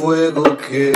fuego 0.00 0.56
que 0.56 0.92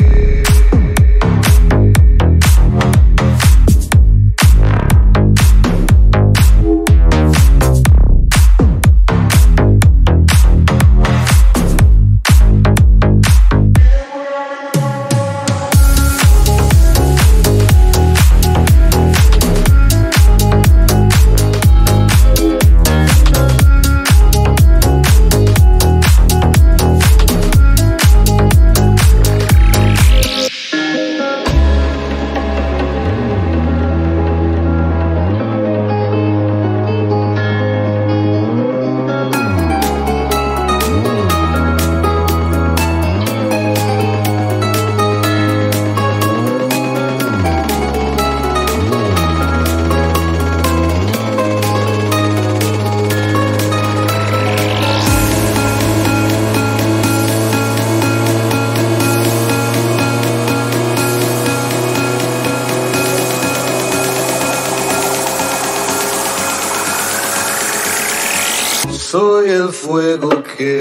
soy 69.14 69.48
el 69.48 69.68
fuego 69.68 70.42
que 70.42 70.76